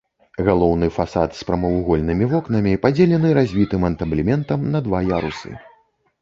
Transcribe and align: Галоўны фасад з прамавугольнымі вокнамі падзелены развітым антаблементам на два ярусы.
Галоўны 0.45 0.87
фасад 0.95 1.35
з 1.39 1.43
прамавугольнымі 1.49 2.25
вокнамі 2.31 2.73
падзелены 2.87 3.35
развітым 3.39 3.81
антаблементам 3.91 4.67
на 4.75 4.79
два 4.89 5.05
ярусы. 5.19 5.55